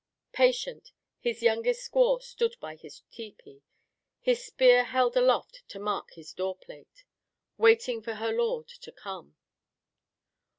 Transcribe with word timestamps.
Patient, 0.33 0.91
his 1.19 1.43
youngest 1.43 1.87
squaw 1.91 2.23
stood 2.23 2.55
by 2.59 2.75
his 2.75 3.03
tepee, 3.11 3.61
his 4.19 4.43
spear 4.43 4.85
held 4.85 5.15
aloft 5.15 5.61
to 5.69 5.77
mark 5.79 6.09
his 6.13 6.33
door 6.33 6.55
plate, 6.55 7.03
waiting 7.59 8.01
for 8.01 8.15
her 8.15 8.31
lord 8.31 8.67
to 8.67 8.91
come. 8.91 9.35